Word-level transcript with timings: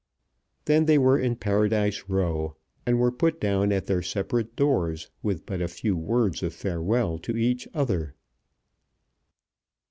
Then 0.65 0.85
they 0.85 0.97
were 0.97 1.19
in 1.19 1.35
Paradise 1.35 2.05
Row, 2.07 2.55
and 2.87 2.97
were 2.97 3.11
put 3.11 3.39
down 3.39 3.71
at 3.71 3.85
their 3.85 4.01
separate 4.01 4.55
doors 4.55 5.11
with 5.21 5.45
but 5.45 5.61
few 5.69 5.95
words 5.95 6.41
of 6.41 6.55
farewell 6.55 7.19
to 7.19 7.37
each 7.37 7.67
other. 7.75 8.15